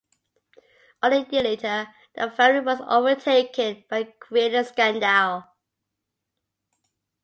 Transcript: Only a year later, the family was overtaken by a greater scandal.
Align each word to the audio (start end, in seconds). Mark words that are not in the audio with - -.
Only 1.03 1.17
a 1.19 1.27
year 1.29 1.43
later, 1.43 1.87
the 2.15 2.31
family 2.31 2.61
was 2.65 2.81
overtaken 2.81 3.83
by 3.87 3.99
a 3.99 4.13
greater 4.19 4.63
scandal. 4.63 5.43